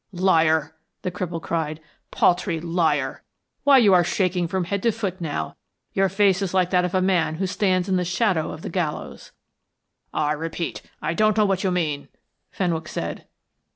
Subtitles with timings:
[0.11, 0.73] "Liar!"
[1.03, 1.79] the cripple cried.
[2.09, 3.21] "Paltry liar!
[3.63, 5.57] Why, you are shaking from head to foot now
[5.93, 8.69] your face is like that of a man who stands in the shadow of the
[8.71, 9.31] gallows."
[10.11, 12.07] "I repeat, I don't know what you mean,"
[12.51, 13.27] Fenwick said.